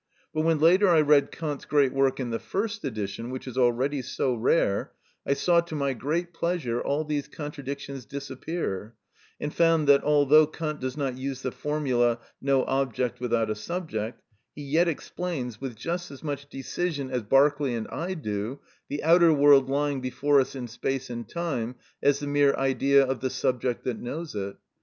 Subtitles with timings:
[0.33, 4.01] But when later I read Kant's great work in the first edition, which is already
[4.01, 4.93] so rare,
[5.27, 8.95] I saw, to my great pleasure, all these contradictions disappear,
[9.39, 14.23] and found that although Kant does not use the formula, "No object without a subject,"
[14.55, 18.59] he yet explains, with just as much decision as Berkeley and I do,
[18.89, 23.19] the outer world lying before us in space and time as the mere idea of
[23.19, 24.55] the subject that knows it.